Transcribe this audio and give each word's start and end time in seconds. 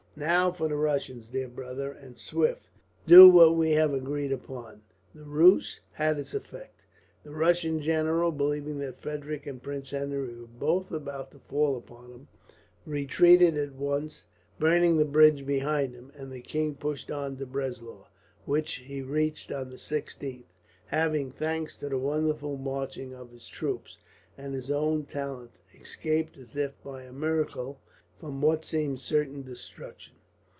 Now 0.13 0.51
for 0.51 0.67
the 0.67 0.75
Russians, 0.75 1.29
dear 1.29 1.47
brother, 1.47 1.89
and 1.89 2.17
swift. 2.17 2.67
Do 3.07 3.29
what 3.29 3.55
we 3.55 3.71
have 3.71 3.93
agreed 3.93 4.33
upon." 4.33 4.81
The 5.15 5.23
ruse 5.23 5.79
had 5.93 6.19
its 6.19 6.33
effect. 6.33 6.81
The 7.23 7.31
Russian 7.31 7.81
general, 7.81 8.33
believing 8.33 8.77
that 8.79 8.99
Frederick 8.99 9.47
and 9.47 9.63
Prince 9.63 9.91
Henry 9.91 10.35
were 10.35 10.47
both 10.47 10.91
about 10.91 11.31
to 11.31 11.39
fall 11.39 11.77
upon 11.77 12.11
him, 12.11 12.27
retreated 12.85 13.55
at 13.55 13.71
once, 13.73 14.25
burning 14.59 14.97
the 14.97 15.05
bridge 15.05 15.45
behind 15.45 15.95
him; 15.95 16.11
and 16.13 16.29
the 16.29 16.41
king 16.41 16.75
pushed 16.75 17.09
on 17.09 17.37
to 17.37 17.45
Breslau, 17.45 18.07
which 18.43 18.75
he 18.85 19.01
reached 19.01 19.49
on 19.49 19.69
the 19.69 19.77
16th; 19.77 20.43
having, 20.87 21.31
thanks 21.31 21.77
to 21.77 21.87
the 21.87 21.97
wonderful 21.97 22.57
marching 22.57 23.13
of 23.15 23.31
his 23.31 23.47
troops, 23.47 23.97
and 24.37 24.53
his 24.53 24.69
own 24.69 25.05
talent, 25.05 25.51
escaped 25.79 26.37
as 26.37 26.53
if 26.57 26.73
by 26.83 27.03
a 27.03 27.13
miracle 27.13 27.79
from 28.19 28.39
what 28.39 28.63
seemed 28.63 28.99
certain 28.99 29.41
destruction. 29.41 30.13